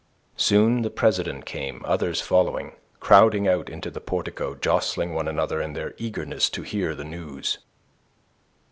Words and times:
Soon 0.37 0.81
the 0.81 0.89
president 0.89 1.45
came, 1.45 1.83
others 1.85 2.21
following, 2.21 2.71
crowding 2.99 3.47
out 3.47 3.69
into 3.69 3.91
the 3.91 4.01
portico, 4.01 4.55
jostling 4.55 5.13
one 5.13 5.27
another 5.27 5.61
in 5.61 5.73
their 5.73 5.93
eagerness 5.99 6.49
to 6.49 6.63
hear 6.63 6.95
the 6.95 7.05
news. 7.05 7.59